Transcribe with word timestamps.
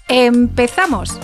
¡Empezamos! 0.09 1.19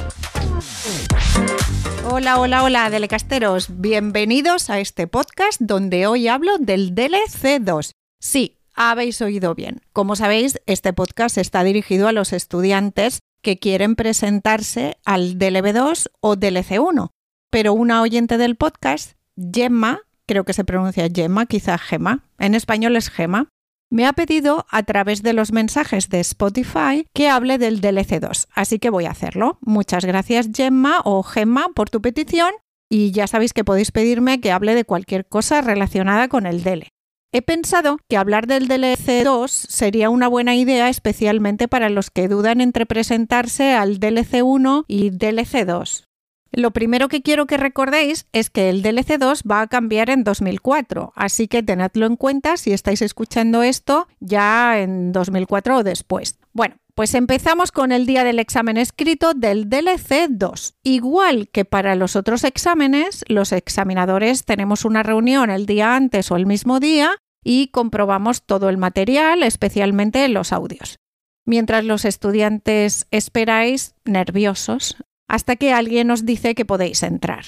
Hola, 2.08 2.38
hola, 2.38 2.62
hola, 2.62 2.90
delecasteros. 2.90 3.80
Bienvenidos 3.80 4.70
a 4.70 4.80
este 4.80 5.06
podcast 5.06 5.60
donde 5.60 6.06
hoy 6.06 6.28
hablo 6.28 6.58
del 6.58 6.94
DLC2. 6.94 7.90
Sí, 8.20 8.58
habéis 8.74 9.20
oído 9.20 9.54
bien. 9.54 9.80
Como 9.92 10.14
sabéis, 10.14 10.60
este 10.66 10.92
podcast 10.92 11.38
está 11.38 11.64
dirigido 11.64 12.06
a 12.06 12.12
los 12.12 12.32
estudiantes 12.32 13.18
que 13.42 13.58
quieren 13.58 13.96
presentarse 13.96 14.96
al 15.04 15.38
DLB2 15.38 16.10
o 16.20 16.36
DLC1 16.36 17.10
pero 17.56 17.72
una 17.72 18.02
oyente 18.02 18.36
del 18.36 18.56
podcast, 18.56 19.12
Gemma, 19.36 20.02
creo 20.26 20.44
que 20.44 20.52
se 20.52 20.64
pronuncia 20.64 21.08
Gemma, 21.12 21.46
quizá 21.46 21.78
Gemma, 21.78 22.24
en 22.38 22.54
español 22.54 22.96
es 22.96 23.10
Gemma, 23.10 23.48
me 23.90 24.04
ha 24.04 24.12
pedido 24.12 24.66
a 24.70 24.82
través 24.82 25.22
de 25.22 25.32
los 25.32 25.52
mensajes 25.52 26.08
de 26.08 26.20
Spotify 26.20 27.06
que 27.14 27.28
hable 27.28 27.58
del 27.58 27.80
DLC2, 27.80 28.48
así 28.52 28.78
que 28.78 28.90
voy 28.90 29.04
a 29.04 29.12
hacerlo. 29.12 29.58
Muchas 29.60 30.04
gracias 30.04 30.48
Gemma 30.52 31.00
o 31.04 31.22
Gemma 31.22 31.68
por 31.74 31.88
tu 31.88 32.02
petición 32.02 32.50
y 32.90 33.12
ya 33.12 33.26
sabéis 33.26 33.52
que 33.52 33.64
podéis 33.64 33.92
pedirme 33.92 34.40
que 34.40 34.52
hable 34.52 34.74
de 34.74 34.84
cualquier 34.84 35.26
cosa 35.26 35.60
relacionada 35.60 36.28
con 36.28 36.46
el 36.46 36.64
DL. 36.64 36.88
He 37.32 37.42
pensado 37.42 37.98
que 38.08 38.16
hablar 38.16 38.46
del 38.46 38.68
DLC2 38.68 39.48
sería 39.48 40.10
una 40.10 40.28
buena 40.28 40.56
idea 40.56 40.88
especialmente 40.88 41.68
para 41.68 41.90
los 41.90 42.10
que 42.10 42.28
dudan 42.28 42.60
entre 42.60 42.86
presentarse 42.86 43.74
al 43.74 44.00
DLC1 44.00 44.84
y 44.88 45.10
DLC2. 45.10 46.04
Lo 46.52 46.70
primero 46.70 47.08
que 47.08 47.22
quiero 47.22 47.46
que 47.46 47.56
recordéis 47.56 48.26
es 48.32 48.50
que 48.50 48.70
el 48.70 48.82
DLC2 48.82 49.42
va 49.50 49.60
a 49.62 49.66
cambiar 49.66 50.10
en 50.10 50.24
2004, 50.24 51.12
así 51.14 51.48
que 51.48 51.62
tenedlo 51.62 52.06
en 52.06 52.16
cuenta 52.16 52.56
si 52.56 52.72
estáis 52.72 53.02
escuchando 53.02 53.62
esto 53.62 54.08
ya 54.20 54.80
en 54.80 55.12
2004 55.12 55.78
o 55.78 55.82
después. 55.82 56.38
Bueno, 56.52 56.76
pues 56.94 57.14
empezamos 57.14 57.72
con 57.72 57.92
el 57.92 58.06
día 58.06 58.24
del 58.24 58.38
examen 58.38 58.78
escrito 58.78 59.34
del 59.34 59.68
DLC2. 59.68 60.76
Igual 60.82 61.50
que 61.50 61.66
para 61.66 61.94
los 61.94 62.16
otros 62.16 62.42
exámenes, 62.42 63.22
los 63.28 63.52
examinadores 63.52 64.46
tenemos 64.46 64.86
una 64.86 65.02
reunión 65.02 65.50
el 65.50 65.66
día 65.66 65.94
antes 65.94 66.30
o 66.30 66.36
el 66.36 66.46
mismo 66.46 66.80
día 66.80 67.16
y 67.44 67.68
comprobamos 67.68 68.44
todo 68.44 68.70
el 68.70 68.78
material, 68.78 69.42
especialmente 69.42 70.26
los 70.28 70.54
audios. 70.54 70.98
Mientras 71.44 71.84
los 71.84 72.04
estudiantes 72.06 73.06
esperáis 73.10 73.94
nerviosos 74.04 74.96
hasta 75.28 75.56
que 75.56 75.72
alguien 75.72 76.10
os 76.10 76.24
dice 76.24 76.54
que 76.54 76.64
podéis 76.64 77.02
entrar. 77.02 77.44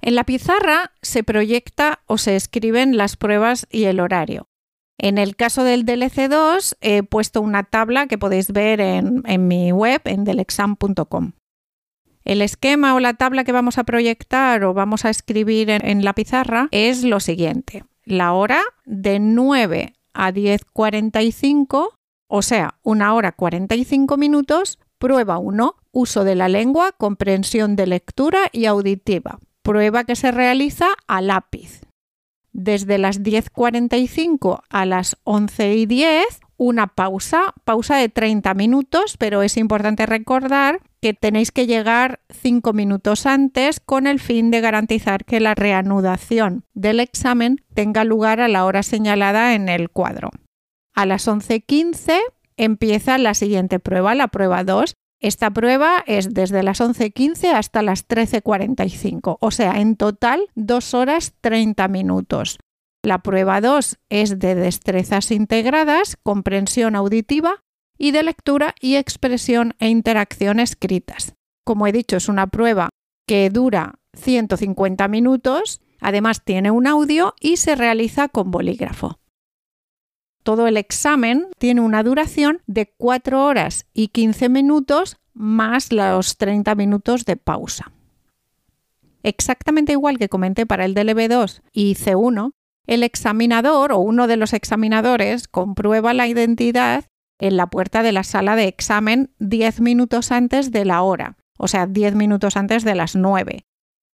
En 0.00 0.14
la 0.14 0.24
pizarra 0.24 0.92
se 1.02 1.24
proyecta 1.24 2.00
o 2.06 2.18
se 2.18 2.36
escriben 2.36 2.96
las 2.96 3.16
pruebas 3.16 3.66
y 3.70 3.84
el 3.84 4.00
horario. 4.00 4.48
En 4.98 5.18
el 5.18 5.36
caso 5.36 5.64
del 5.64 5.84
DLC2 5.84 6.76
he 6.80 7.02
puesto 7.02 7.40
una 7.42 7.64
tabla 7.64 8.06
que 8.06 8.18
podéis 8.18 8.52
ver 8.52 8.80
en, 8.80 9.22
mi 9.46 9.72
web 9.72 10.00
en 10.04 10.24
delexam.com. 10.24 11.32
El 12.24 12.42
esquema 12.42 12.94
o 12.94 13.00
la 13.00 13.14
tabla 13.14 13.44
que 13.44 13.52
vamos 13.52 13.78
a 13.78 13.84
proyectar 13.84 14.64
o 14.64 14.74
vamos 14.74 15.04
a 15.04 15.10
escribir 15.10 15.70
en, 15.70 15.86
en 15.86 16.04
la 16.04 16.14
pizarra 16.14 16.68
es 16.70 17.04
lo 17.04 17.20
siguiente. 17.20 17.84
La 18.04 18.32
hora 18.32 18.62
de 18.84 19.18
9 19.18 19.92
a 20.14 20.32
10.45, 20.32 21.88
o 22.28 22.42
sea, 22.42 22.78
una 22.82 23.14
hora 23.14 23.32
45 23.32 24.16
minutos, 24.16 24.78
Prueba 24.98 25.38
1. 25.38 25.74
Uso 25.92 26.24
de 26.24 26.34
la 26.34 26.48
lengua, 26.48 26.92
comprensión 26.92 27.76
de 27.76 27.86
lectura 27.86 28.48
y 28.52 28.66
auditiva. 28.66 29.38
Prueba 29.62 30.04
que 30.04 30.16
se 30.16 30.30
realiza 30.30 30.88
a 31.06 31.20
lápiz. 31.20 31.82
Desde 32.52 32.96
las 32.96 33.22
10.45 33.22 34.62
a 34.70 34.86
las 34.86 35.18
11.10, 35.24 36.24
una 36.56 36.86
pausa, 36.86 37.52
pausa 37.64 37.96
de 37.96 38.08
30 38.08 38.54
minutos, 38.54 39.16
pero 39.18 39.42
es 39.42 39.58
importante 39.58 40.06
recordar 40.06 40.80
que 41.02 41.12
tenéis 41.12 41.52
que 41.52 41.66
llegar 41.66 42.20
5 42.30 42.72
minutos 42.72 43.26
antes 43.26 43.80
con 43.80 44.06
el 44.06 44.20
fin 44.20 44.50
de 44.50 44.62
garantizar 44.62 45.26
que 45.26 45.40
la 45.40 45.54
reanudación 45.54 46.64
del 46.72 47.00
examen 47.00 47.62
tenga 47.74 48.04
lugar 48.04 48.40
a 48.40 48.48
la 48.48 48.64
hora 48.64 48.82
señalada 48.82 49.54
en 49.54 49.68
el 49.68 49.90
cuadro. 49.90 50.30
A 50.94 51.04
las 51.04 51.28
11.15 51.28 52.18
empieza 52.56 53.18
la 53.18 53.34
siguiente 53.34 53.78
prueba, 53.78 54.14
la 54.14 54.28
prueba 54.28 54.64
2. 54.64 54.94
Esta 55.20 55.50
prueba 55.50 56.04
es 56.06 56.34
desde 56.34 56.62
las 56.62 56.80
11.15 56.80 57.52
hasta 57.54 57.82
las 57.82 58.06
13.45, 58.06 59.38
o 59.40 59.50
sea, 59.50 59.80
en 59.80 59.96
total 59.96 60.48
2 60.54 60.94
horas 60.94 61.34
30 61.40 61.88
minutos. 61.88 62.58
La 63.02 63.22
prueba 63.22 63.60
2 63.60 63.98
es 64.10 64.38
de 64.38 64.54
destrezas 64.54 65.30
integradas, 65.30 66.16
comprensión 66.22 66.96
auditiva 66.96 67.62
y 67.98 68.10
de 68.10 68.22
lectura 68.22 68.74
y 68.80 68.96
expresión 68.96 69.74
e 69.78 69.88
interacción 69.88 70.60
escritas. 70.60 71.34
Como 71.64 71.86
he 71.86 71.92
dicho, 71.92 72.16
es 72.16 72.28
una 72.28 72.48
prueba 72.48 72.90
que 73.26 73.48
dura 73.48 73.94
150 74.14 75.08
minutos, 75.08 75.80
además 76.00 76.44
tiene 76.44 76.70
un 76.70 76.86
audio 76.86 77.34
y 77.40 77.56
se 77.56 77.74
realiza 77.74 78.28
con 78.28 78.50
bolígrafo 78.50 79.18
todo 80.46 80.68
el 80.68 80.76
examen 80.76 81.48
tiene 81.58 81.80
una 81.80 82.04
duración 82.04 82.62
de 82.68 82.94
4 82.96 83.44
horas 83.44 83.84
y 83.92 84.08
15 84.08 84.48
minutos 84.48 85.16
más 85.34 85.92
los 85.92 86.36
30 86.36 86.76
minutos 86.76 87.24
de 87.24 87.36
pausa. 87.36 87.90
Exactamente 89.24 89.90
igual 89.90 90.18
que 90.18 90.28
comenté 90.28 90.64
para 90.64 90.84
el 90.84 90.94
DLB2 90.94 91.62
y 91.72 91.96
C1, 91.96 92.52
el 92.86 93.02
examinador 93.02 93.90
o 93.90 93.98
uno 93.98 94.28
de 94.28 94.36
los 94.36 94.52
examinadores 94.52 95.48
comprueba 95.48 96.14
la 96.14 96.28
identidad 96.28 97.06
en 97.40 97.56
la 97.56 97.66
puerta 97.66 98.04
de 98.04 98.12
la 98.12 98.22
sala 98.22 98.54
de 98.54 98.68
examen 98.68 99.34
10 99.40 99.80
minutos 99.80 100.30
antes 100.30 100.70
de 100.70 100.84
la 100.84 101.02
hora, 101.02 101.38
o 101.58 101.66
sea, 101.66 101.88
10 101.88 102.14
minutos 102.14 102.56
antes 102.56 102.84
de 102.84 102.94
las 102.94 103.16
9, 103.16 103.66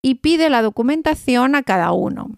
y 0.01 0.15
pide 0.15 0.49
la 0.49 0.61
documentación 0.61 1.55
a 1.55 1.63
cada 1.63 1.93
uno. 1.93 2.37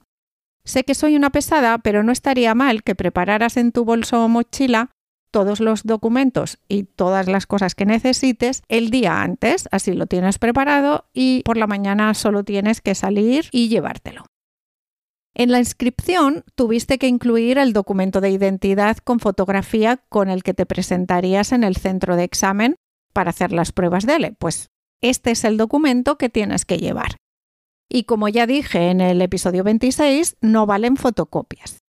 Sé 0.69 0.84
que 0.84 0.94
soy 0.94 1.16
una 1.16 1.31
pesada, 1.31 1.80
pero 1.80 2.03
no 2.03 2.12
estaría 2.12 2.53
mal 2.53 2.84
que 2.84 2.94
prepararas 2.94 3.57
en 3.57 3.72
tu 3.72 3.85
bolso 3.85 4.24
o 4.24 4.30
mochila 4.30 4.91
todos 5.31 5.62
los 5.62 5.81
documentos 5.81 6.59
y 6.68 6.84
todas 6.84 7.28
las 7.28 7.47
cosas 7.47 7.74
que 7.74 7.88
necesites 7.88 8.62
el 8.68 8.91
día 8.91 9.24
antes, 9.24 9.68
así 9.72 9.94
lo 9.94 10.06
tienes 10.06 10.38
preparado 10.38 11.09
y 11.12 11.41
por 11.41 11.58
la 11.58 11.66
mañana 11.66 12.13
solo 12.13 12.44
tienes 12.44 12.81
que 12.81 12.94
salir 12.94 13.47
y 13.52 13.69
llevártelo. 13.69 14.25
En 15.34 15.52
la 15.52 15.58
inscripción 15.58 16.44
tuviste 16.53 17.00
que 17.00 17.08
incluir 17.08 17.58
el 17.58 17.74
documento 17.74 18.22
de 18.22 18.29
identidad 18.29 18.97
con 18.97 19.19
fotografía 19.19 19.97
con 20.08 20.29
el 20.29 20.44
que 20.44 20.53
te 20.53 20.68
presentarías 20.68 21.52
en 21.52 21.63
el 21.63 21.78
centro 21.78 22.16
de 22.16 22.25
examen 22.25 22.75
para 23.12 23.31
hacer 23.31 23.53
las 23.53 23.72
pruebas 23.72 24.05
de 24.05 24.17
ELE. 24.17 24.35
Pues 24.38 24.67
este 25.02 25.32
es 25.32 25.46
el 25.46 25.58
documento 25.58 26.20
que 26.20 26.29
tienes 26.29 26.64
que 26.64 26.78
llevar. 26.78 27.16
Y 27.90 28.03
como 28.03 28.30
ya 28.30 28.46
dije 28.46 28.91
en 28.91 29.02
el 29.02 29.22
episodio 29.22 29.64
26, 29.64 30.38
no 30.41 30.68
valen 30.68 30.96
fotocopias. 30.96 31.80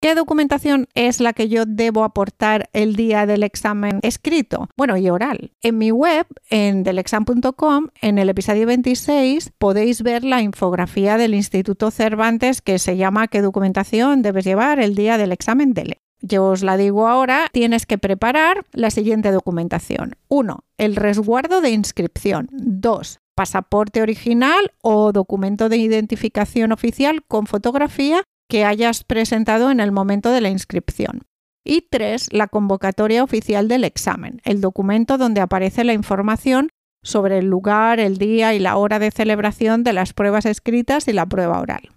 ¿Qué 0.00 0.14
documentación 0.14 0.86
es 0.94 1.20
la 1.20 1.32
que 1.32 1.48
yo 1.48 1.64
debo 1.66 2.04
aportar 2.04 2.68
el 2.74 2.94
día 2.94 3.24
del 3.24 3.42
examen 3.42 4.00
escrito? 4.02 4.68
Bueno, 4.76 4.98
y 4.98 5.08
oral. 5.08 5.52
En 5.62 5.78
mi 5.78 5.92
web, 5.92 6.26
en 6.50 6.82
delexam.com, 6.82 7.88
en 8.02 8.18
el 8.18 8.28
episodio 8.28 8.66
26, 8.66 9.52
podéis 9.56 10.02
ver 10.02 10.24
la 10.24 10.42
infografía 10.42 11.16
del 11.16 11.34
Instituto 11.34 11.90
Cervantes 11.90 12.60
que 12.60 12.78
se 12.78 12.98
llama 12.98 13.28
¿Qué 13.28 13.40
documentación 13.40 14.20
debes 14.20 14.44
llevar 14.44 14.78
el 14.78 14.94
día 14.94 15.16
del 15.16 15.32
examen 15.32 15.72
DELE? 15.72 16.02
Yo 16.20 16.48
os 16.48 16.62
la 16.62 16.76
digo 16.76 17.08
ahora, 17.08 17.46
tienes 17.52 17.86
que 17.86 17.96
preparar 17.96 18.66
la 18.72 18.90
siguiente 18.90 19.30
documentación. 19.30 20.16
1. 20.28 20.64
El 20.76 20.96
resguardo 20.96 21.62
de 21.62 21.70
inscripción. 21.70 22.48
2 22.52 23.20
pasaporte 23.34 24.02
original 24.02 24.72
o 24.82 25.12
documento 25.12 25.68
de 25.68 25.76
identificación 25.76 26.72
oficial 26.72 27.24
con 27.26 27.46
fotografía 27.46 28.22
que 28.48 28.64
hayas 28.64 29.04
presentado 29.04 29.70
en 29.70 29.80
el 29.80 29.92
momento 29.92 30.30
de 30.30 30.40
la 30.40 30.50
inscripción. 30.50 31.22
Y 31.64 31.88
tres, 31.90 32.28
la 32.30 32.46
convocatoria 32.46 33.24
oficial 33.24 33.68
del 33.68 33.84
examen, 33.84 34.40
el 34.44 34.60
documento 34.60 35.16
donde 35.16 35.40
aparece 35.40 35.82
la 35.82 35.94
información 35.94 36.68
sobre 37.02 37.38
el 37.38 37.46
lugar, 37.46 38.00
el 38.00 38.18
día 38.18 38.54
y 38.54 38.58
la 38.58 38.76
hora 38.76 38.98
de 38.98 39.10
celebración 39.10 39.82
de 39.82 39.92
las 39.92 40.12
pruebas 40.12 40.46
escritas 40.46 41.08
y 41.08 41.12
la 41.12 41.26
prueba 41.26 41.60
oral. 41.60 41.90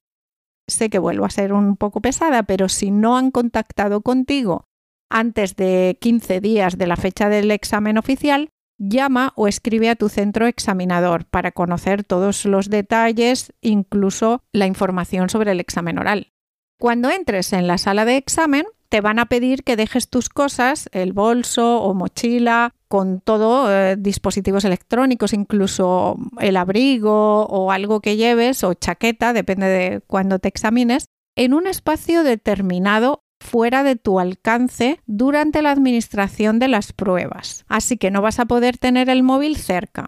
sé 0.70 0.90
que 0.90 1.00
vuelvo 1.00 1.24
a 1.24 1.30
ser 1.30 1.54
un 1.54 1.78
poco 1.78 2.02
pesada, 2.02 2.44
pero 2.44 2.68
si 2.68 2.92
no 2.92 3.18
han 3.18 3.32
contactado 3.32 4.02
contigo 4.02 4.66
antes 5.10 5.56
de 5.56 5.98
15 6.02 6.42
días 6.42 6.78
de 6.78 6.88
la 6.88 6.98
fecha 6.98 7.30
del 7.30 7.52
examen 7.52 7.98
oficial, 7.98 8.50
llama 8.78 9.34
o 9.36 9.48
escribe 9.48 9.90
a 9.90 9.96
tu 9.96 10.10
centro 10.10 10.48
examinador 10.48 11.26
para 11.26 11.52
conocer 11.52 12.04
todos 12.04 12.46
los 12.46 12.70
detalles, 12.70 13.54
incluso 13.62 14.44
la 14.52 14.68
información 14.68 15.30
sobre 15.30 15.52
el 15.52 15.60
examen 15.60 16.00
oral. 16.00 16.34
Cuando 16.80 17.10
entres 17.10 17.54
en 17.54 17.68
la 17.68 17.78
sala 17.78 18.06
de 18.06 18.18
examen, 18.18 18.66
te 18.90 19.02
van 19.02 19.20
a 19.20 19.26
pedir 19.26 19.64
que 19.64 19.76
dejes 19.76 20.10
tus 20.10 20.30
cosas, 20.30 20.90
el 20.94 21.14
bolso 21.14 21.82
o 21.82 21.94
mochila, 21.94 22.74
con 22.88 23.20
todo, 23.20 23.72
eh, 23.72 23.96
dispositivos 23.98 24.64
electrónicos, 24.64 25.34
incluso 25.34 26.18
el 26.40 26.56
abrigo 26.56 27.46
o 27.46 27.72
algo 27.72 28.00
que 28.00 28.16
lleves 28.16 28.64
o 28.64 28.74
chaqueta, 28.74 29.34
depende 29.34 29.68
de 29.68 30.02
cuándo 30.08 30.40
te 30.40 30.48
examines, 30.48 31.08
en 31.36 31.54
un 31.54 31.68
espacio 31.68 32.24
determinado 32.24 33.24
fuera 33.40 33.84
de 33.84 33.96
tu 33.96 34.20
alcance 34.20 35.00
durante 35.06 35.62
la 35.62 35.72
administración 35.72 36.60
de 36.60 36.68
las 36.68 36.94
pruebas. 36.94 37.66
Así 37.68 37.98
que 37.98 38.12
no 38.12 38.22
vas 38.22 38.40
a 38.40 38.46
poder 38.46 38.78
tener 38.78 39.10
el 39.10 39.24
móvil 39.24 39.58
cerca 39.58 40.08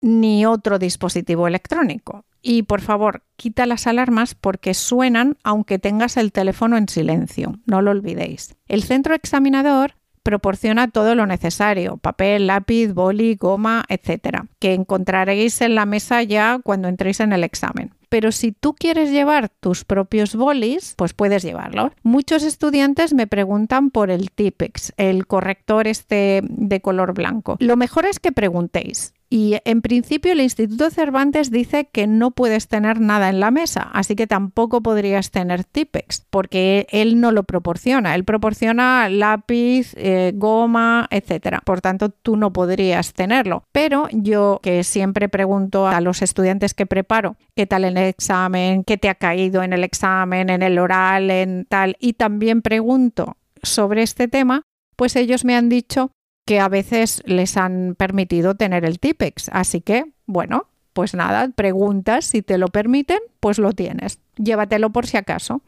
ni 0.00 0.46
otro 0.46 0.78
dispositivo 0.78 1.48
electrónico. 1.48 2.24
Y 2.42 2.62
por 2.62 2.80
favor, 2.80 3.24
quita 3.36 3.66
las 3.66 3.86
alarmas 3.86 4.34
porque 4.34 4.72
suenan 4.74 5.36
aunque 5.42 5.78
tengas 5.78 6.16
el 6.16 6.32
teléfono 6.32 6.76
en 6.76 6.88
silencio, 6.88 7.58
no 7.66 7.82
lo 7.82 7.90
olvidéis. 7.90 8.54
El 8.68 8.84
centro 8.84 9.14
examinador 9.14 9.94
proporciona 10.22 10.88
todo 10.88 11.14
lo 11.14 11.26
necesario, 11.26 11.96
papel, 11.98 12.46
lápiz, 12.46 12.92
boli, 12.92 13.36
goma, 13.36 13.84
etc., 13.88 14.44
que 14.58 14.74
encontraréis 14.74 15.60
en 15.60 15.74
la 15.74 15.86
mesa 15.86 16.22
ya 16.22 16.58
cuando 16.62 16.88
entréis 16.88 17.20
en 17.20 17.32
el 17.32 17.44
examen. 17.44 17.94
Pero 18.08 18.32
si 18.32 18.52
tú 18.52 18.74
quieres 18.74 19.10
llevar 19.10 19.48
tus 19.48 19.84
propios 19.84 20.34
bolis, 20.34 20.94
pues 20.96 21.12
puedes 21.12 21.42
llevarlo. 21.42 21.92
Muchos 22.02 22.42
estudiantes 22.42 23.14
me 23.14 23.26
preguntan 23.26 23.90
por 23.90 24.10
el 24.10 24.30
Tipex, 24.30 24.92
el 24.96 25.26
corrector 25.26 25.88
este 25.88 26.42
de 26.44 26.80
color 26.80 27.14
blanco. 27.14 27.56
Lo 27.60 27.76
mejor 27.76 28.06
es 28.06 28.20
que 28.20 28.32
preguntéis. 28.32 29.12
Y 29.28 29.56
en 29.64 29.82
principio 29.82 30.32
el 30.32 30.40
Instituto 30.40 30.90
Cervantes 30.90 31.50
dice 31.50 31.88
que 31.90 32.06
no 32.06 32.30
puedes 32.30 32.68
tener 32.68 33.00
nada 33.00 33.28
en 33.28 33.40
la 33.40 33.50
mesa, 33.50 33.82
así 33.92 34.14
que 34.14 34.26
tampoco 34.26 34.82
podrías 34.82 35.30
tener 35.30 35.64
Tipex, 35.64 36.26
porque 36.30 36.86
él 36.90 37.20
no 37.20 37.32
lo 37.32 37.42
proporciona. 37.42 38.14
Él 38.14 38.24
proporciona 38.24 39.08
lápiz, 39.08 39.94
eh, 39.96 40.32
goma, 40.34 41.08
etc. 41.10 41.58
Por 41.64 41.80
tanto, 41.80 42.10
tú 42.10 42.36
no 42.36 42.52
podrías 42.52 43.14
tenerlo. 43.14 43.64
Pero 43.72 44.08
yo 44.12 44.60
que 44.62 44.84
siempre 44.84 45.28
pregunto 45.28 45.88
a 45.88 46.00
los 46.00 46.22
estudiantes 46.22 46.74
que 46.74 46.86
preparo 46.86 47.36
qué 47.56 47.66
tal 47.66 47.84
en 47.84 47.96
el 47.96 48.08
examen, 48.08 48.84
qué 48.84 48.96
te 48.96 49.08
ha 49.08 49.14
caído 49.16 49.62
en 49.62 49.72
el 49.72 49.82
examen, 49.82 50.50
en 50.50 50.62
el 50.62 50.78
oral, 50.78 51.30
en 51.30 51.66
tal, 51.68 51.96
y 51.98 52.12
también 52.12 52.62
pregunto 52.62 53.36
sobre 53.62 54.02
este 54.02 54.28
tema, 54.28 54.62
pues 54.96 55.16
ellos 55.16 55.44
me 55.44 55.56
han 55.56 55.68
dicho 55.68 56.12
que 56.46 56.60
a 56.60 56.68
veces 56.68 57.22
les 57.26 57.56
han 57.56 57.94
permitido 57.96 58.54
tener 58.54 58.84
el 58.84 58.98
TIPEX. 58.98 59.50
Así 59.52 59.80
que, 59.80 60.06
bueno, 60.26 60.68
pues 60.92 61.12
nada, 61.12 61.50
preguntas 61.54 62.24
si 62.24 62.40
te 62.40 62.56
lo 62.56 62.68
permiten, 62.68 63.18
pues 63.40 63.58
lo 63.58 63.72
tienes. 63.72 64.20
Llévatelo 64.36 64.90
por 64.90 65.06
si 65.06 65.18
acaso. 65.18 65.60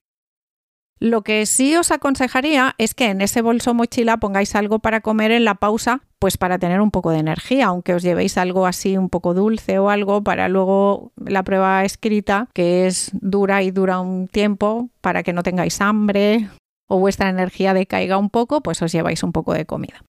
Lo 1.00 1.22
que 1.22 1.46
sí 1.46 1.76
os 1.76 1.92
aconsejaría 1.92 2.74
es 2.78 2.94
que 2.94 3.06
en 3.10 3.20
ese 3.20 3.40
bolso 3.40 3.72
mochila 3.72 4.16
pongáis 4.16 4.56
algo 4.56 4.80
para 4.80 5.00
comer 5.00 5.30
en 5.30 5.44
la 5.44 5.54
pausa, 5.54 6.00
pues 6.18 6.36
para 6.36 6.58
tener 6.58 6.80
un 6.80 6.90
poco 6.90 7.10
de 7.10 7.18
energía, 7.18 7.66
aunque 7.66 7.94
os 7.94 8.02
llevéis 8.02 8.36
algo 8.36 8.66
así 8.66 8.96
un 8.96 9.08
poco 9.08 9.32
dulce 9.32 9.78
o 9.78 9.90
algo 9.90 10.24
para 10.24 10.48
luego 10.48 11.12
la 11.16 11.44
prueba 11.44 11.84
escrita, 11.84 12.48
que 12.52 12.88
es 12.88 13.10
dura 13.12 13.62
y 13.62 13.70
dura 13.70 14.00
un 14.00 14.26
tiempo, 14.26 14.88
para 15.00 15.22
que 15.22 15.32
no 15.32 15.44
tengáis 15.44 15.80
hambre 15.80 16.48
o 16.88 16.98
vuestra 16.98 17.28
energía 17.28 17.74
decaiga 17.74 18.18
un 18.18 18.30
poco, 18.30 18.60
pues 18.60 18.82
os 18.82 18.90
lleváis 18.90 19.22
un 19.22 19.30
poco 19.30 19.52
de 19.52 19.66
comida. 19.66 20.02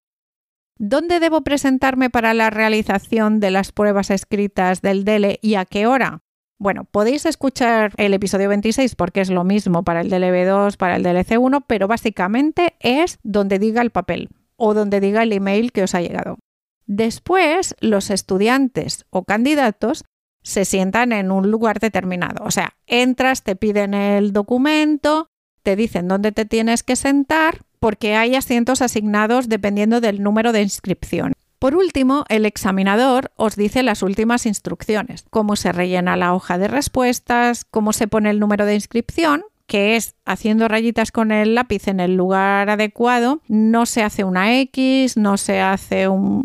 ¿Dónde 0.82 1.20
debo 1.20 1.42
presentarme 1.42 2.08
para 2.08 2.32
la 2.32 2.48
realización 2.48 3.38
de 3.38 3.50
las 3.50 3.70
pruebas 3.70 4.08
escritas 4.08 4.80
del 4.80 5.04
DELE 5.04 5.38
y 5.42 5.56
a 5.56 5.66
qué 5.66 5.86
hora? 5.86 6.22
Bueno, 6.58 6.84
podéis 6.84 7.26
escuchar 7.26 7.92
el 7.98 8.14
episodio 8.14 8.48
26 8.48 8.94
porque 8.94 9.20
es 9.20 9.28
lo 9.28 9.44
mismo 9.44 9.84
para 9.84 10.00
el 10.00 10.10
DLB2, 10.10 10.78
para 10.78 10.96
el 10.96 11.04
DLC1, 11.04 11.64
pero 11.66 11.86
básicamente 11.86 12.76
es 12.80 13.18
donde 13.22 13.58
diga 13.58 13.82
el 13.82 13.90
papel 13.90 14.30
o 14.56 14.72
donde 14.72 15.00
diga 15.00 15.22
el 15.22 15.34
email 15.34 15.70
que 15.70 15.82
os 15.82 15.94
ha 15.94 16.00
llegado. 16.00 16.38
Después, 16.86 17.76
los 17.80 18.08
estudiantes 18.08 19.04
o 19.10 19.24
candidatos 19.24 20.06
se 20.42 20.64
sientan 20.64 21.12
en 21.12 21.30
un 21.30 21.50
lugar 21.50 21.78
determinado. 21.78 22.42
O 22.42 22.50
sea, 22.50 22.72
entras, 22.86 23.42
te 23.42 23.54
piden 23.54 23.92
el 23.92 24.32
documento, 24.32 25.26
te 25.62 25.76
dicen 25.76 26.08
dónde 26.08 26.32
te 26.32 26.46
tienes 26.46 26.82
que 26.82 26.96
sentar 26.96 27.66
porque 27.80 28.14
hay 28.14 28.36
asientos 28.36 28.82
asignados 28.82 29.48
dependiendo 29.48 30.00
del 30.00 30.22
número 30.22 30.52
de 30.52 30.62
inscripción. 30.62 31.32
Por 31.58 31.74
último, 31.74 32.24
el 32.28 32.46
examinador 32.46 33.32
os 33.36 33.56
dice 33.56 33.82
las 33.82 34.02
últimas 34.02 34.46
instrucciones, 34.46 35.24
cómo 35.28 35.56
se 35.56 35.72
rellena 35.72 36.16
la 36.16 36.32
hoja 36.32 36.56
de 36.56 36.68
respuestas, 36.68 37.64
cómo 37.64 37.92
se 37.92 38.08
pone 38.08 38.30
el 38.30 38.40
número 38.40 38.64
de 38.64 38.74
inscripción, 38.74 39.44
que 39.70 39.94
es 39.94 40.16
haciendo 40.26 40.66
rayitas 40.66 41.12
con 41.12 41.30
el 41.30 41.54
lápiz 41.54 41.86
en 41.86 42.00
el 42.00 42.16
lugar 42.16 42.68
adecuado, 42.70 43.40
no 43.46 43.86
se 43.86 44.02
hace 44.02 44.24
una 44.24 44.58
X, 44.58 45.16
no 45.16 45.36
se 45.36 45.60
hace 45.60 46.08
un, 46.08 46.42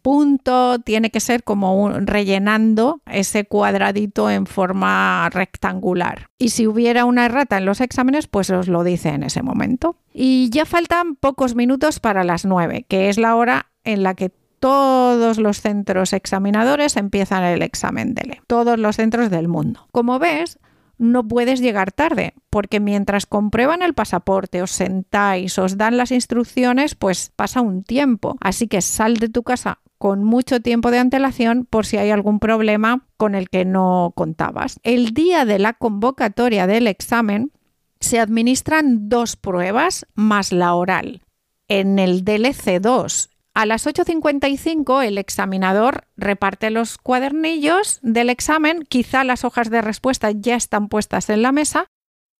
punto, 0.00 0.78
tiene 0.78 1.10
que 1.10 1.20
ser 1.20 1.44
como 1.44 1.90
rellenando 2.00 3.02
ese 3.04 3.44
cuadradito 3.44 4.30
en 4.30 4.46
forma 4.46 5.28
rectangular. 5.28 6.28
Y 6.38 6.48
si 6.48 6.66
hubiera 6.66 7.04
una 7.04 7.26
errata 7.26 7.58
en 7.58 7.66
los 7.66 7.82
exámenes, 7.82 8.26
pues 8.26 8.48
os 8.48 8.68
lo 8.68 8.84
dice 8.84 9.10
en 9.10 9.24
ese 9.24 9.42
momento. 9.42 9.96
Y 10.14 10.48
ya 10.48 10.64
faltan 10.64 11.16
pocos 11.16 11.54
minutos 11.54 12.00
para 12.00 12.24
las 12.24 12.46
9, 12.46 12.86
que 12.88 13.10
es 13.10 13.18
la 13.18 13.36
hora 13.36 13.66
en 13.84 14.02
la 14.02 14.14
que 14.14 14.32
todos 14.60 15.36
los 15.38 15.60
centros 15.60 16.14
examinadores 16.14 16.96
empiezan 16.96 17.44
el 17.44 17.60
examen 17.60 18.14
DELE, 18.14 18.40
todos 18.46 18.78
los 18.78 18.96
centros 18.96 19.28
del 19.28 19.48
mundo. 19.48 19.88
Como 19.92 20.18
ves, 20.18 20.58
no 21.02 21.26
puedes 21.26 21.60
llegar 21.60 21.90
tarde, 21.90 22.34
porque 22.48 22.78
mientras 22.78 23.26
comprueban 23.26 23.82
el 23.82 23.92
pasaporte, 23.92 24.62
os 24.62 24.70
sentáis, 24.70 25.58
os 25.58 25.76
dan 25.76 25.96
las 25.96 26.12
instrucciones, 26.12 26.94
pues 26.94 27.32
pasa 27.34 27.60
un 27.60 27.82
tiempo. 27.82 28.36
Así 28.40 28.68
que 28.68 28.80
sal 28.80 29.16
de 29.16 29.28
tu 29.28 29.42
casa 29.42 29.80
con 29.98 30.24
mucho 30.24 30.60
tiempo 30.60 30.90
de 30.90 30.98
antelación 30.98 31.66
por 31.68 31.86
si 31.86 31.96
hay 31.96 32.10
algún 32.10 32.38
problema 32.38 33.06
con 33.16 33.34
el 33.34 33.50
que 33.50 33.64
no 33.64 34.12
contabas. 34.14 34.78
El 34.84 35.12
día 35.12 35.44
de 35.44 35.58
la 35.58 35.72
convocatoria 35.72 36.66
del 36.66 36.86
examen 36.86 37.52
se 38.00 38.18
administran 38.18 39.08
dos 39.08 39.36
pruebas 39.36 40.06
más 40.14 40.52
la 40.52 40.74
oral. 40.74 41.22
En 41.68 41.98
el 41.98 42.24
DLC 42.24 42.80
2 42.80 43.31
a 43.54 43.66
las 43.66 43.86
8.55 43.86 45.04
el 45.04 45.18
examinador 45.18 46.06
reparte 46.16 46.70
los 46.70 46.96
cuadernillos 46.96 47.98
del 48.02 48.30
examen, 48.30 48.84
quizá 48.88 49.24
las 49.24 49.44
hojas 49.44 49.68
de 49.68 49.82
respuesta 49.82 50.30
ya 50.30 50.56
están 50.56 50.88
puestas 50.88 51.28
en 51.28 51.42
la 51.42 51.52
mesa 51.52 51.86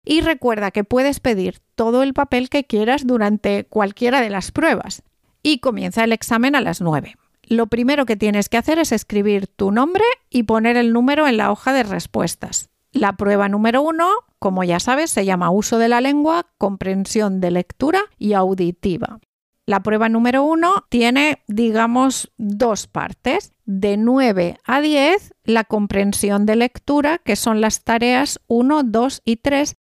y 0.04 0.22
recuerda 0.22 0.70
que 0.70 0.84
puedes 0.84 1.20
pedir 1.20 1.60
todo 1.74 2.02
el 2.02 2.14
papel 2.14 2.48
que 2.48 2.64
quieras 2.64 3.06
durante 3.06 3.64
cualquiera 3.64 4.20
de 4.20 4.30
las 4.30 4.52
pruebas. 4.52 5.02
Y 5.42 5.58
comienza 5.58 6.04
el 6.04 6.12
examen 6.12 6.54
a 6.54 6.60
las 6.60 6.80
9. 6.80 7.16
Lo 7.42 7.66
primero 7.66 8.06
que 8.06 8.16
tienes 8.16 8.48
que 8.48 8.56
hacer 8.56 8.78
es 8.78 8.92
escribir 8.92 9.48
tu 9.48 9.70
nombre 9.70 10.04
y 10.30 10.44
poner 10.44 10.76
el 10.76 10.92
número 10.92 11.26
en 11.26 11.36
la 11.36 11.50
hoja 11.50 11.72
de 11.72 11.82
respuestas. 11.82 12.70
La 12.92 13.16
prueba 13.16 13.48
número 13.48 13.82
1, 13.82 14.08
como 14.38 14.64
ya 14.64 14.80
sabes, 14.80 15.10
se 15.10 15.24
llama 15.24 15.50
uso 15.50 15.78
de 15.78 15.88
la 15.88 16.00
lengua, 16.00 16.46
comprensión 16.58 17.40
de 17.40 17.50
lectura 17.50 18.00
y 18.18 18.32
auditiva. 18.32 19.18
La 19.64 19.80
prueba 19.80 20.08
número 20.08 20.42
uno 20.42 20.84
tiene, 20.88 21.42
digamos, 21.46 22.32
dos 22.36 22.86
partes. 22.86 23.52
De 23.64 23.96
9 23.96 24.58
a 24.64 24.80
10, 24.80 25.34
la 25.44 25.64
comprensión 25.64 26.46
de 26.46 26.56
lectura, 26.56 27.18
que 27.18 27.36
son 27.36 27.60
las 27.60 27.84
tareas 27.84 28.40
1, 28.48 28.82
2 28.82 29.22
y 29.24 29.36
3. 29.36 29.76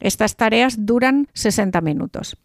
Estas 0.00 0.36
tareas 0.36 0.86
duran 0.86 1.28
60 1.34 1.80
minutos. 1.82 2.38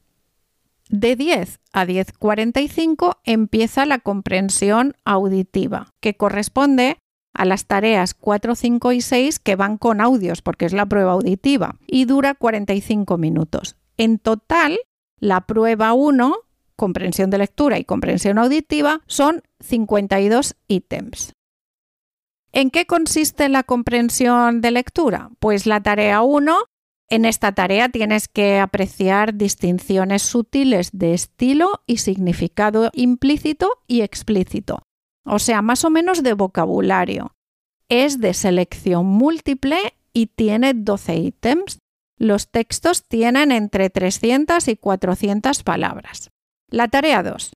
De 0.89 1.15
10 1.15 1.61
a 1.71 1.85
10.45 1.85 3.17
empieza 3.23 3.85
la 3.85 3.99
comprensión 3.99 4.95
auditiva, 5.05 5.93
que 6.01 6.15
corresponde 6.17 6.97
a 7.33 7.45
las 7.45 7.65
tareas 7.65 8.13
4, 8.13 8.55
5 8.55 8.91
y 8.91 9.01
6 9.01 9.39
que 9.39 9.55
van 9.55 9.77
con 9.77 10.01
audios, 10.01 10.41
porque 10.41 10.65
es 10.65 10.73
la 10.73 10.85
prueba 10.85 11.13
auditiva, 11.13 11.77
y 11.87 12.05
dura 12.05 12.35
45 12.35 13.17
minutos. 13.17 13.77
En 13.97 14.19
total, 14.19 14.77
la 15.19 15.41
prueba 15.47 15.93
1 15.93 16.35
comprensión 16.83 17.29
de 17.29 17.37
lectura 17.37 17.79
y 17.79 17.85
comprensión 17.85 18.37
auditiva, 18.37 18.99
son 19.07 19.41
52 19.61 20.57
ítems. 20.67 21.31
¿En 22.51 22.71
qué 22.71 22.85
consiste 22.85 23.47
la 23.47 23.63
comprensión 23.63 24.59
de 24.59 24.71
lectura? 24.71 25.29
Pues 25.39 25.65
la 25.65 25.81
tarea 25.81 26.23
1, 26.23 26.57
en 27.09 27.23
esta 27.23 27.53
tarea 27.53 27.87
tienes 27.87 28.27
que 28.27 28.59
apreciar 28.59 29.35
distinciones 29.35 30.23
sutiles 30.23 30.89
de 30.91 31.13
estilo 31.13 31.83
y 31.87 31.99
significado 31.99 32.89
implícito 32.91 33.69
y 33.87 34.01
explícito, 34.01 34.83
o 35.25 35.39
sea, 35.39 35.61
más 35.61 35.85
o 35.85 35.89
menos 35.89 36.21
de 36.21 36.33
vocabulario. 36.33 37.31
Es 37.87 38.19
de 38.19 38.33
selección 38.33 39.05
múltiple 39.05 39.77
y 40.11 40.27
tiene 40.27 40.73
12 40.73 41.15
ítems 41.15 41.79
Los 42.19 42.51
textos 42.51 43.07
tienen 43.07 43.53
entre 43.53 43.89
300 43.89 44.67
y 44.67 44.75
400 44.75 45.63
palabras. 45.63 46.32
La 46.73 46.87
tarea 46.87 47.21
2. 47.21 47.51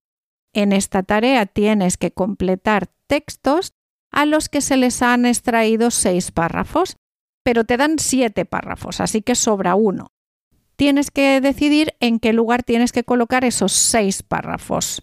En 0.53 0.71
esta 0.71 1.01
tarea 1.01 1.47
tienes 1.47 1.97
que 1.97 2.12
completar 2.12 2.88
textos 3.07 3.74
a 4.12 4.27
los 4.27 4.47
que 4.47 4.62
se 4.62 4.77
les 4.77 5.01
han 5.01 5.25
extraído 5.25 5.89
seis 5.89 6.31
párrafos, 6.31 6.97
pero 7.41 7.63
te 7.63 7.77
dan 7.77 7.97
siete 7.97 8.45
párrafos, 8.45 9.01
así 9.01 9.24
que 9.24 9.33
sobra 9.33 9.74
uno. 9.74 10.12
Tienes 10.75 11.09
que 11.09 11.41
decidir 11.41 11.95
en 12.00 12.19
qué 12.19 12.31
lugar 12.31 12.62
tienes 12.62 12.91
que 12.91 13.03
colocar 13.03 13.43
esos 13.43 13.71
seis 13.71 14.21
párrafos. 14.21 15.01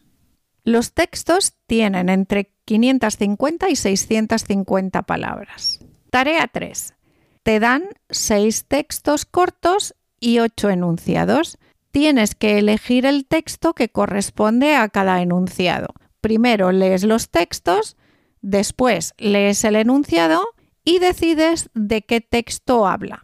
Los 0.62 0.92
textos 0.92 1.54
tienen 1.66 2.08
entre 2.08 2.54
550 2.66 3.68
y 3.68 3.74
650 3.74 5.02
palabras. 5.02 5.80
Tarea 6.10 6.46
3. 6.46 6.94
Te 7.42 7.58
dan 7.58 7.82
seis 8.10 8.66
textos 8.66 9.24
cortos 9.24 9.96
y 10.20 10.38
ocho 10.38 10.70
enunciados. 10.70 11.58
Tienes 11.94 12.34
que 12.34 12.58
elegir 12.58 13.06
el 13.06 13.24
texto 13.24 13.72
que 13.72 13.88
corresponde 13.88 14.74
a 14.74 14.88
cada 14.88 15.22
enunciado. 15.22 15.94
Primero 16.20 16.72
lees 16.72 17.04
los 17.04 17.30
textos, 17.30 17.96
después 18.42 19.14
lees 19.16 19.62
el 19.62 19.76
enunciado 19.76 20.44
y 20.84 20.98
decides 20.98 21.70
de 21.72 22.02
qué 22.02 22.20
texto 22.20 22.88
habla. 22.88 23.22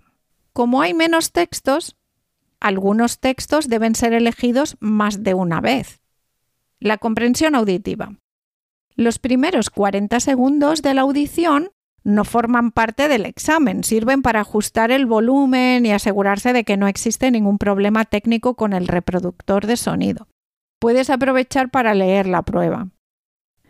Como 0.53 0.83
hay 0.83 0.95
menos 0.95 1.33
textos, 1.33 1.97
algunos 2.61 3.19
textos 3.19 3.69
deben 3.69 3.97
ser 3.97 4.13
elegidos 4.13 4.77
más 4.79 5.25
de 5.25 5.35
una 5.35 5.61
vez. 5.61 6.01
La 6.79 6.97
comprensión 6.97 7.57
auditiva. 7.57 8.19
Los 8.95 9.19
primeros 9.19 9.71
40 9.71 10.21
segundos 10.21 10.83
de 10.83 10.95
la 10.95 11.01
audición 11.01 11.73
no 12.05 12.25
forman 12.25 12.71
parte 12.71 13.09
del 13.09 13.27
examen, 13.27 13.85
sirven 13.85 14.23
para 14.23 14.41
ajustar 14.41 14.91
el 14.91 15.07
volumen 15.07 15.85
y 15.85 15.93
asegurarse 15.93 16.53
de 16.53 16.65
que 16.65 16.77
no 16.77 16.89
existe 16.89 17.31
ningún 17.31 17.59
problema 17.59 18.05
técnico 18.05 18.55
con 18.55 18.73
el 18.73 18.89
reproductor 18.89 19.67
de 19.67 19.77
sonido. 19.77 20.29
Puedes 20.81 21.11
aprovechar 21.11 21.71
para 21.71 21.95
leer 21.95 22.27
la 22.27 22.43
prueba. 22.43 22.89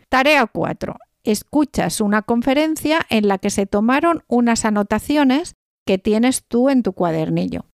Tarea 0.08 0.46
4. 0.46 0.96
Escuchas 1.25 2.00
una 2.00 2.22
conferencia 2.22 3.00
en 3.10 3.28
la 3.28 3.38
que 3.38 3.50
se 3.50 3.66
tomaron 3.66 4.22
unas 4.28 4.64
anotaciones 4.64 5.54
que 5.87 5.99
tienes 5.99 6.44
tú 6.46 6.70
en 6.70 6.82
tu 6.82 6.92
cuadernillo. 6.92 7.66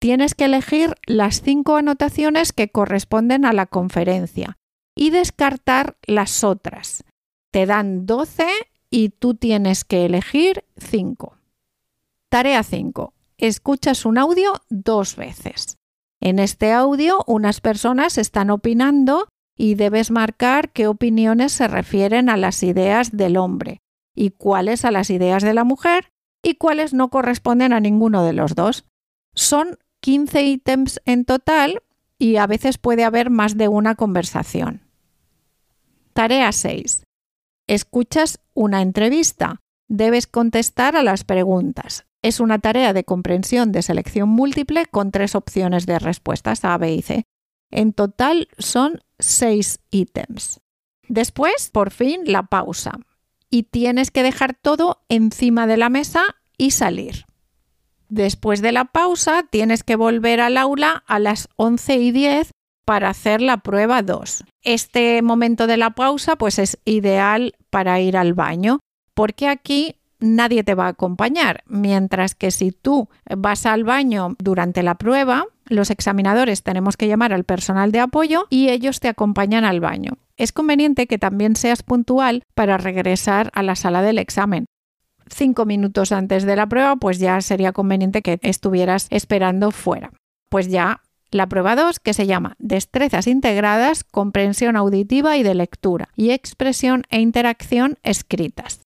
Tienes 0.00 0.34
que 0.34 0.44
elegir 0.44 0.94
las 1.06 1.42
cinco 1.42 1.76
anotaciones 1.76 2.52
que 2.52 2.68
corresponden 2.68 3.44
a 3.44 3.52
la 3.52 3.66
conferencia 3.66 4.56
y 4.96 5.10
descartar 5.10 5.96
las 6.06 6.44
otras. 6.44 7.04
Te 7.52 7.66
dan 7.66 8.06
12 8.06 8.46
y 8.90 9.10
tú 9.10 9.34
tienes 9.34 9.84
que 9.84 10.04
elegir 10.04 10.64
5. 10.78 11.36
Tarea 12.28 12.62
5. 12.62 13.12
Escuchas 13.38 14.04
un 14.04 14.18
audio 14.18 14.54
dos 14.68 15.16
veces. 15.16 15.76
En 16.20 16.38
este 16.38 16.72
audio 16.72 17.22
unas 17.26 17.60
personas 17.60 18.18
están 18.18 18.50
opinando 18.50 19.28
y 19.56 19.74
debes 19.74 20.10
marcar 20.10 20.70
qué 20.72 20.86
opiniones 20.86 21.52
se 21.52 21.68
refieren 21.68 22.28
a 22.28 22.36
las 22.36 22.62
ideas 22.62 23.16
del 23.16 23.36
hombre 23.36 23.80
y 24.14 24.30
cuáles 24.30 24.84
a 24.84 24.90
las 24.90 25.10
ideas 25.10 25.42
de 25.42 25.54
la 25.54 25.64
mujer 25.64 26.12
y 26.42 26.54
cuáles 26.54 26.94
no 26.94 27.10
corresponden 27.10 27.72
a 27.72 27.80
ninguno 27.80 28.24
de 28.24 28.32
los 28.32 28.54
dos. 28.54 28.84
Son 29.34 29.78
15 30.00 30.42
ítems 30.42 31.00
en 31.04 31.24
total 31.24 31.82
y 32.18 32.36
a 32.36 32.46
veces 32.46 32.78
puede 32.78 33.04
haber 33.04 33.30
más 33.30 33.56
de 33.56 33.68
una 33.68 33.94
conversación. 33.94 34.82
Tarea 36.12 36.50
6. 36.52 37.05
Escuchas 37.66 38.38
una 38.54 38.80
entrevista. 38.80 39.62
Debes 39.88 40.26
contestar 40.26 40.96
a 40.96 41.02
las 41.02 41.24
preguntas. 41.24 42.06
Es 42.22 42.38
una 42.38 42.60
tarea 42.60 42.92
de 42.92 43.04
comprensión 43.04 43.72
de 43.72 43.82
selección 43.82 44.28
múltiple 44.28 44.86
con 44.86 45.10
tres 45.10 45.34
opciones 45.34 45.84
de 45.86 45.98
respuestas 45.98 46.64
A, 46.64 46.78
B 46.78 46.94
y 46.94 47.02
C. 47.02 47.24
En 47.70 47.92
total 47.92 48.48
son 48.58 49.00
seis 49.18 49.80
ítems. 49.90 50.60
Después, 51.08 51.70
por 51.72 51.90
fin, 51.90 52.22
la 52.24 52.44
pausa. 52.44 52.92
Y 53.50 53.64
tienes 53.64 54.10
que 54.10 54.22
dejar 54.22 54.54
todo 54.54 55.04
encima 55.08 55.66
de 55.66 55.76
la 55.76 55.88
mesa 55.88 56.36
y 56.56 56.70
salir. 56.70 57.26
Después 58.08 58.62
de 58.62 58.72
la 58.72 58.86
pausa, 58.86 59.44
tienes 59.50 59.82
que 59.82 59.96
volver 59.96 60.40
al 60.40 60.56
aula 60.56 61.02
a 61.06 61.18
las 61.18 61.48
11 61.56 61.96
y 61.96 62.12
10 62.12 62.52
para 62.86 63.10
hacer 63.10 63.42
la 63.42 63.58
prueba 63.58 64.00
2. 64.00 64.44
Este 64.62 65.20
momento 65.20 65.66
de 65.66 65.76
la 65.76 65.90
pausa 65.90 66.36
pues 66.36 66.58
es 66.58 66.78
ideal 66.86 67.54
para 67.68 68.00
ir 68.00 68.16
al 68.16 68.32
baño 68.32 68.78
porque 69.12 69.48
aquí 69.48 69.96
nadie 70.18 70.64
te 70.64 70.74
va 70.74 70.86
a 70.86 70.90
acompañar, 70.90 71.62
mientras 71.66 72.34
que 72.34 72.50
si 72.50 72.72
tú 72.72 73.08
vas 73.36 73.66
al 73.66 73.84
baño 73.84 74.36
durante 74.38 74.82
la 74.82 74.94
prueba, 74.94 75.44
los 75.66 75.90
examinadores 75.90 76.62
tenemos 76.62 76.96
que 76.96 77.08
llamar 77.08 77.32
al 77.32 77.44
personal 77.44 77.92
de 77.92 78.00
apoyo 78.00 78.46
y 78.50 78.68
ellos 78.68 79.00
te 79.00 79.08
acompañan 79.08 79.64
al 79.64 79.80
baño. 79.80 80.12
Es 80.36 80.52
conveniente 80.52 81.06
que 81.06 81.18
también 81.18 81.56
seas 81.56 81.82
puntual 81.82 82.44
para 82.54 82.78
regresar 82.78 83.50
a 83.52 83.62
la 83.62 83.74
sala 83.74 84.02
del 84.02 84.18
examen. 84.18 84.66
Cinco 85.28 85.64
minutos 85.64 86.12
antes 86.12 86.44
de 86.44 86.54
la 86.54 86.68
prueba, 86.68 86.96
pues 86.96 87.18
ya 87.18 87.40
sería 87.40 87.72
conveniente 87.72 88.22
que 88.22 88.38
estuvieras 88.42 89.08
esperando 89.10 89.72
fuera. 89.72 90.12
Pues 90.48 90.68
ya 90.68 91.00
la 91.30 91.48
prueba 91.48 91.76
2, 91.76 92.00
que 92.00 92.14
se 92.14 92.26
llama 92.26 92.56
Destrezas 92.58 93.26
integradas, 93.26 94.04
comprensión 94.04 94.76
auditiva 94.76 95.36
y 95.36 95.42
de 95.42 95.54
lectura, 95.54 96.08
y 96.16 96.30
expresión 96.30 97.04
e 97.10 97.20
interacción 97.20 97.98
escritas. 98.02 98.82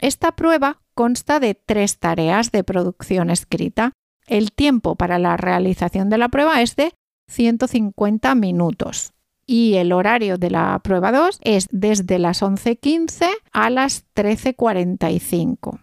Esta 0.00 0.32
prueba 0.32 0.80
consta 0.94 1.40
de 1.40 1.54
tres 1.54 1.98
tareas 1.98 2.52
de 2.52 2.64
producción 2.64 3.30
escrita. 3.30 3.92
El 4.26 4.52
tiempo 4.52 4.96
para 4.96 5.18
la 5.18 5.36
realización 5.36 6.08
de 6.10 6.18
la 6.18 6.28
prueba 6.28 6.62
es 6.62 6.76
de 6.76 6.92
150 7.28 8.34
minutos 8.34 9.12
y 9.50 9.74
el 9.74 9.90
horario 9.90 10.38
de 10.38 10.48
la 10.48 10.78
prueba 10.78 11.10
2 11.10 11.40
es 11.42 11.66
desde 11.72 12.20
las 12.20 12.40
11.15 12.40 13.26
a 13.52 13.68
las 13.68 14.04
13.45. 14.14 15.80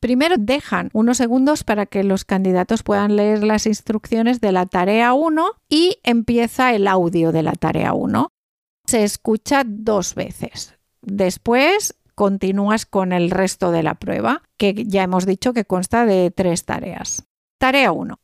Primero 0.00 0.36
dejan 0.38 0.90
unos 0.92 1.16
segundos 1.16 1.64
para 1.64 1.86
que 1.86 2.04
los 2.04 2.24
candidatos 2.24 2.84
puedan 2.84 3.16
leer 3.16 3.42
las 3.42 3.66
instrucciones 3.66 4.40
de 4.40 4.52
la 4.52 4.66
tarea 4.66 5.12
1 5.12 5.52
y 5.68 5.98
empieza 6.04 6.72
el 6.72 6.86
audio 6.86 7.32
de 7.32 7.42
la 7.42 7.52
tarea 7.52 7.94
1. 7.94 8.28
Se 8.86 9.02
escucha 9.02 9.64
dos 9.66 10.14
veces. 10.14 10.74
Después 11.02 11.96
continúas 12.14 12.86
con 12.86 13.12
el 13.12 13.30
resto 13.30 13.72
de 13.72 13.82
la 13.82 13.94
prueba, 13.94 14.42
que 14.56 14.84
ya 14.86 15.02
hemos 15.02 15.26
dicho 15.26 15.52
que 15.52 15.64
consta 15.64 16.06
de 16.06 16.30
tres 16.30 16.64
tareas. 16.64 17.24
Tarea 17.58 17.90
1. 17.90 18.20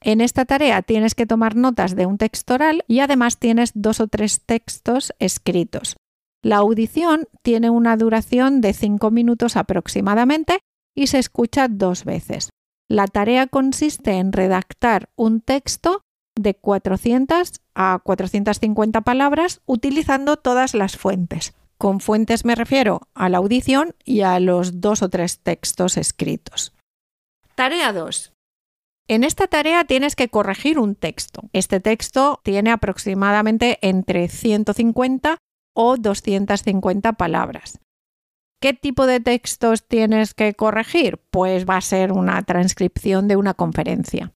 En 0.00 0.20
esta 0.22 0.46
tarea 0.46 0.80
tienes 0.80 1.14
que 1.14 1.26
tomar 1.26 1.56
notas 1.56 1.94
de 1.94 2.06
un 2.06 2.16
texto 2.16 2.54
oral 2.54 2.84
y 2.86 3.00
además 3.00 3.38
tienes 3.38 3.72
dos 3.74 4.00
o 4.00 4.06
tres 4.06 4.40
textos 4.46 5.12
escritos. 5.18 5.96
La 6.40 6.56
audición 6.56 7.26
tiene 7.42 7.68
una 7.68 7.96
duración 7.96 8.60
de 8.60 8.72
5 8.72 9.10
minutos 9.10 9.56
aproximadamente 9.56 10.60
y 10.98 11.06
se 11.06 11.18
escucha 11.18 11.68
dos 11.68 12.04
veces. 12.04 12.50
La 12.90 13.06
tarea 13.06 13.46
consiste 13.46 14.12
en 14.14 14.32
redactar 14.32 15.10
un 15.14 15.40
texto 15.40 16.02
de 16.34 16.54
400 16.54 17.60
a 17.74 18.00
450 18.02 19.02
palabras 19.02 19.60
utilizando 19.64 20.36
todas 20.36 20.74
las 20.74 20.96
fuentes. 20.96 21.54
Con 21.78 22.00
fuentes 22.00 22.44
me 22.44 22.56
refiero 22.56 23.02
a 23.14 23.28
la 23.28 23.38
audición 23.38 23.94
y 24.04 24.22
a 24.22 24.40
los 24.40 24.80
dos 24.80 25.02
o 25.02 25.08
tres 25.08 25.38
textos 25.38 25.96
escritos. 25.96 26.72
Tarea 27.54 27.92
2. 27.92 28.32
En 29.06 29.22
esta 29.22 29.46
tarea 29.46 29.84
tienes 29.84 30.16
que 30.16 30.28
corregir 30.28 30.80
un 30.80 30.96
texto. 30.96 31.42
Este 31.52 31.78
texto 31.78 32.40
tiene 32.42 32.72
aproximadamente 32.72 33.78
entre 33.82 34.28
150 34.28 35.38
o 35.74 35.96
250 35.96 37.12
palabras. 37.12 37.78
¿Qué 38.60 38.74
tipo 38.74 39.06
de 39.06 39.20
textos 39.20 39.86
tienes 39.86 40.34
que 40.34 40.54
corregir? 40.54 41.20
Pues 41.30 41.64
va 41.64 41.76
a 41.76 41.80
ser 41.80 42.10
una 42.10 42.42
transcripción 42.42 43.28
de 43.28 43.36
una 43.36 43.54
conferencia. 43.54 44.32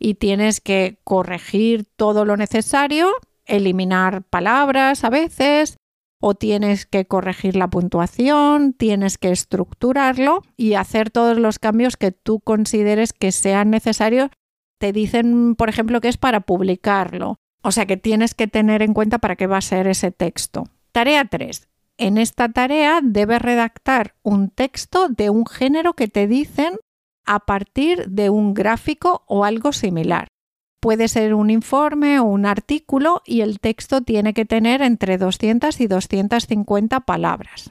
Y 0.00 0.14
tienes 0.14 0.60
que 0.60 0.98
corregir 1.04 1.84
todo 1.94 2.24
lo 2.24 2.36
necesario, 2.36 3.12
eliminar 3.44 4.24
palabras 4.24 5.04
a 5.04 5.10
veces, 5.10 5.76
o 6.20 6.34
tienes 6.34 6.86
que 6.86 7.04
corregir 7.04 7.54
la 7.54 7.68
puntuación, 7.68 8.72
tienes 8.72 9.16
que 9.16 9.30
estructurarlo 9.30 10.42
y 10.56 10.74
hacer 10.74 11.10
todos 11.10 11.38
los 11.38 11.60
cambios 11.60 11.96
que 11.96 12.10
tú 12.10 12.40
consideres 12.40 13.12
que 13.12 13.30
sean 13.30 13.70
necesarios. 13.70 14.30
Te 14.78 14.92
dicen, 14.92 15.54
por 15.54 15.68
ejemplo, 15.68 16.00
que 16.00 16.08
es 16.08 16.16
para 16.16 16.40
publicarlo. 16.40 17.36
O 17.62 17.70
sea 17.70 17.86
que 17.86 17.96
tienes 17.96 18.34
que 18.34 18.48
tener 18.48 18.82
en 18.82 18.94
cuenta 18.94 19.18
para 19.18 19.36
qué 19.36 19.46
va 19.46 19.58
a 19.58 19.62
ser 19.62 19.86
ese 19.86 20.10
texto. 20.10 20.64
Tarea 20.90 21.24
3. 21.24 21.68
En 22.02 22.18
esta 22.18 22.48
tarea 22.48 22.98
debes 23.00 23.40
redactar 23.40 24.16
un 24.24 24.50
texto 24.50 25.08
de 25.08 25.30
un 25.30 25.46
género 25.46 25.92
que 25.94 26.08
te 26.08 26.26
dicen 26.26 26.76
a 27.24 27.38
partir 27.38 28.08
de 28.08 28.28
un 28.28 28.54
gráfico 28.54 29.22
o 29.28 29.44
algo 29.44 29.72
similar. 29.72 30.26
Puede 30.80 31.06
ser 31.06 31.32
un 31.32 31.48
informe 31.48 32.18
o 32.18 32.24
un 32.24 32.44
artículo 32.44 33.22
y 33.24 33.42
el 33.42 33.60
texto 33.60 34.00
tiene 34.00 34.34
que 34.34 34.44
tener 34.44 34.82
entre 34.82 35.16
200 35.16 35.80
y 35.80 35.86
250 35.86 36.98
palabras. 37.02 37.70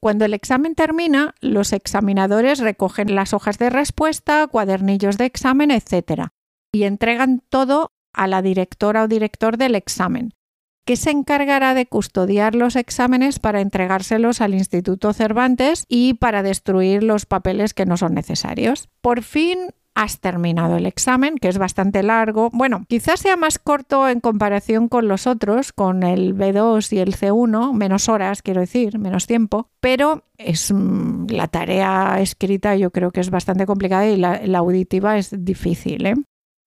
Cuando 0.00 0.24
el 0.24 0.34
examen 0.34 0.74
termina, 0.74 1.36
los 1.40 1.72
examinadores 1.72 2.58
recogen 2.58 3.14
las 3.14 3.32
hojas 3.32 3.58
de 3.58 3.70
respuesta, 3.70 4.48
cuadernillos 4.48 5.18
de 5.18 5.26
examen, 5.26 5.70
etc. 5.70 6.30
y 6.72 6.82
entregan 6.82 7.44
todo 7.48 7.92
a 8.12 8.26
la 8.26 8.42
directora 8.42 9.04
o 9.04 9.08
director 9.08 9.56
del 9.56 9.76
examen, 9.76 10.34
que 10.84 10.96
se 10.96 11.10
encargará 11.10 11.74
de 11.74 11.86
custodiar 11.86 12.54
los 12.54 12.76
exámenes 12.76 13.38
para 13.38 13.60
entregárselos 13.60 14.40
al 14.40 14.54
Instituto 14.54 15.12
Cervantes 15.12 15.86
y 15.88 16.14
para 16.14 16.42
destruir 16.42 17.02
los 17.02 17.26
papeles 17.26 17.74
que 17.74 17.86
no 17.86 17.96
son 17.96 18.14
necesarios. 18.14 18.88
Por 19.00 19.22
fin 19.22 19.70
has 19.94 20.18
terminado 20.20 20.76
el 20.76 20.86
examen, 20.86 21.38
que 21.38 21.48
es 21.48 21.58
bastante 21.58 22.02
largo. 22.02 22.50
Bueno, 22.52 22.84
quizás 22.88 23.20
sea 23.20 23.36
más 23.36 23.58
corto 23.58 24.08
en 24.08 24.20
comparación 24.20 24.88
con 24.88 25.08
los 25.08 25.26
otros, 25.26 25.72
con 25.72 26.02
el 26.02 26.34
B2 26.34 26.92
y 26.92 26.98
el 26.98 27.16
C1, 27.16 27.72
menos 27.72 28.08
horas, 28.08 28.42
quiero 28.42 28.60
decir, 28.60 28.98
menos 28.98 29.26
tiempo, 29.26 29.68
pero 29.80 30.24
es 30.36 30.72
mm, 30.72 31.26
la 31.28 31.48
tarea 31.48 32.20
escrita 32.20 32.74
yo 32.74 32.90
creo 32.90 33.12
que 33.12 33.20
es 33.20 33.30
bastante 33.30 33.66
complicada 33.66 34.08
y 34.08 34.16
la, 34.16 34.58
auditiva 34.58 35.16
es 35.16 35.44
difícil. 35.44 36.06
¿eh? 36.06 36.14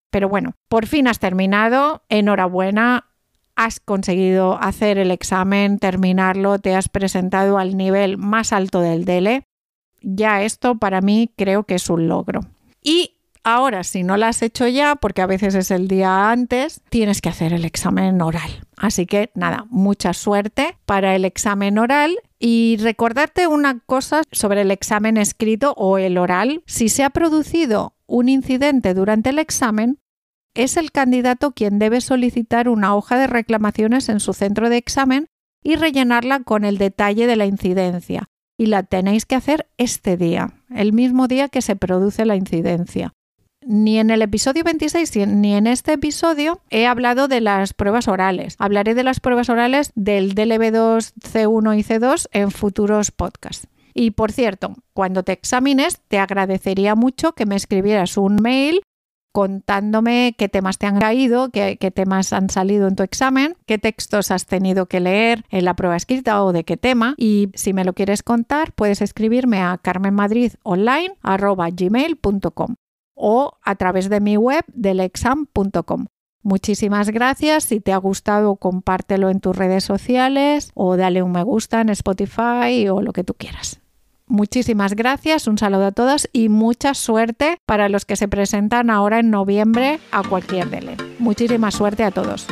Pero 0.10 0.30
bueno, 0.30 0.54
por 0.70 0.86
fin 0.86 1.08
has 1.08 1.20
terminado, 1.20 2.04
enhorabuena, 2.08 3.07
has 3.58 3.82
conseguido 3.82 4.58
hacer 4.62 4.98
el 4.98 5.12
examen, 5.12 5.80
terminarlo, 5.80 6.60
te 6.60 6.76
has 6.76 6.88
presentado 6.88 7.58
al 7.58 7.76
nivel 7.76 8.18
más 8.18 8.54
alto 8.54 8.80
del 8.80 9.04
DELE. 9.04 9.44
Ya 10.02 10.44
esto 10.44 10.76
para 10.76 11.02
mí 11.02 11.34
creo 11.36 11.64
que 11.64 11.76
es 11.76 11.90
un 11.90 12.08
logro. 12.08 12.42
Y 12.82 13.12
Ahora, 13.50 13.86
si 13.86 14.04
no 14.04 14.18
lo 14.18 14.26
has 14.26 14.42
hecho 14.42 14.68
ya, 14.68 14.98
porque 14.98 15.22
a 15.22 15.26
veces 15.26 15.56
es 15.56 15.72
el 15.72 15.88
día 15.88 16.32
antes, 16.32 16.82
tienes 16.90 17.22
que 17.22 17.30
hacer 17.30 17.54
el 17.54 17.64
examen 17.64 18.22
oral. 18.22 18.68
Así 18.76 19.06
que 19.06 19.32
nada, 19.36 19.66
mucha 19.70 20.12
suerte 20.14 20.76
para 20.86 21.16
el 21.16 21.24
examen 21.24 21.78
oral 21.78 22.20
y 22.40 22.76
recordarte 22.82 23.48
una 23.48 23.80
cosa 23.86 24.24
sobre 24.34 24.64
el 24.64 24.72
examen 24.72 25.16
escrito 25.16 25.74
o 25.78 25.98
el 25.98 26.18
oral. 26.18 26.62
Si 26.66 26.90
se 26.90 27.06
ha 27.06 27.10
producido 27.10 27.94
un 28.06 28.28
incidente 28.28 28.94
durante 28.94 29.30
el 29.30 29.40
examen, 29.40 29.98
es 30.58 30.76
el 30.78 30.92
candidato 30.92 31.52
quien 31.52 31.80
debe 31.80 32.02
solicitar 32.02 32.68
una 32.68 32.96
hoja 32.96 33.18
de 33.18 33.28
reclamaciones 33.28 34.10
en 34.10 34.20
su 34.20 34.34
centro 34.34 34.70
de 34.70 34.78
examen 34.78 35.28
y 35.64 35.76
rellenarla 35.76 36.42
con 36.42 36.66
el 36.66 36.78
detalle 36.78 37.28
de 37.28 37.36
la 37.36 37.46
incidencia. 37.46 38.30
Y 38.58 38.66
la 38.66 38.84
tenéis 38.84 39.26
que 39.26 39.36
hacer 39.36 39.70
este 39.78 40.18
día, 40.18 40.54
el 40.70 40.92
mismo 40.92 41.28
día 41.28 41.48
que 41.48 41.62
se 41.62 41.76
produce 41.76 42.26
la 42.26 42.36
incidencia 42.36 43.14
ni 43.68 44.00
en 44.00 44.10
el 44.10 44.22
episodio 44.22 44.64
26 44.64 45.28
ni 45.28 45.54
en 45.54 45.68
este 45.68 45.94
episodio 45.94 46.62
he 46.70 46.88
hablado 46.88 47.28
de 47.28 47.42
las 47.42 47.74
pruebas 47.74 48.08
orales. 48.08 48.56
Hablaré 48.60 48.96
de 48.96 49.04
las 49.04 49.20
pruebas 49.20 49.50
orales 49.50 49.92
del 49.94 50.36
DLB2, 50.36 51.14
C1 51.20 51.78
y 51.78 51.84
C2 51.84 52.28
en 52.32 52.52
futuros 52.52 53.12
podcasts. 53.12 53.68
Y 53.94 54.12
por 54.12 54.32
cierto, 54.32 54.76
cuando 54.94 55.24
te 55.24 55.34
examines, 55.34 56.00
te 56.08 56.18
agradecería 56.18 56.96
mucho 56.96 57.34
que 57.34 57.46
me 57.46 57.56
escribieras 57.56 58.16
un 58.16 58.38
mail 58.42 58.82
contándome 59.32 60.36
qué 60.38 60.50
temas 60.50 60.78
te 60.78 60.88
han 60.88 61.00
caído, 61.00 61.52
qué, 61.52 61.78
temas 61.94 62.34
han 62.34 62.50
salido 62.50 62.88
en 62.88 62.96
tu 62.96 63.04
examen, 63.04 63.56
qué 63.66 63.78
textos 63.78 64.32
has 64.32 64.46
tenido 64.46 64.88
que 64.88 65.00
leer 65.00 65.46
en 65.50 65.64
la 65.66 65.76
prueba 65.76 65.96
escrita 65.96 66.44
o 66.44 66.54
de 66.54 66.64
qué 66.64 66.78
tema. 66.78 67.14
Y 67.18 67.50
si 67.54 67.74
me 67.74 67.86
lo 67.86 67.94
quieres 67.94 68.24
contar, 68.24 68.74
puedes 68.74 69.02
escribirme 69.02 69.62
a 69.62 69.78
carmenmadridonline.gmail.com 69.78 72.76
o 73.16 73.54
a 73.64 73.76
través 73.76 74.10
de 74.10 74.20
mi 74.20 74.38
web 74.38 74.64
delexam.com. 74.68 76.08
Muchísimas 76.44 77.10
gracias. 77.10 77.66
Si 77.66 77.82
te 77.82 77.92
ha 77.92 77.98
gustado, 77.98 78.56
compártelo 78.56 79.30
en 79.30 79.42
tus 79.42 79.56
redes 79.56 79.84
sociales 79.84 80.72
o 80.76 80.96
dale 80.96 81.22
un 81.22 81.32
me 81.32 81.44
gusta 81.44 81.82
en 81.82 81.90
Spotify 81.90 82.88
o 82.90 83.02
lo 83.02 83.12
que 83.12 83.24
tú 83.24 83.34
quieras. 83.34 83.82
Muchísimas 84.28 84.94
gracias, 84.94 85.48
un 85.48 85.58
saludo 85.58 85.86
a 85.86 85.94
todas 85.94 86.28
y 86.34 86.50
mucha 86.50 86.94
suerte 86.94 87.62
para 87.66 87.88
los 87.88 88.04
que 88.04 88.18
se 88.18 88.28
presentan 88.28 88.90
ahora 88.90 89.20
en 89.20 89.32
noviembre 89.32 90.02
a 90.12 90.22
cualquier 90.22 90.70
DELE. 90.70 90.98
Muchísima 91.18 91.72
suerte 91.72 92.04
a 92.04 92.12
todos. 92.12 92.46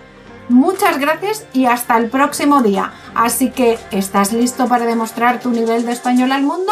Muchas 0.49 0.97
gracias 0.97 1.45
y 1.53 1.65
hasta 1.65 1.95
el 1.97 2.09
próximo 2.09 2.61
día. 2.61 2.91
Así 3.13 3.51
que, 3.51 3.77
¿estás 3.91 4.33
listo 4.33 4.67
para 4.67 4.85
demostrar 4.85 5.39
tu 5.39 5.51
nivel 5.51 5.85
de 5.85 5.91
español 5.91 6.31
al 6.31 6.41
mundo? 6.41 6.71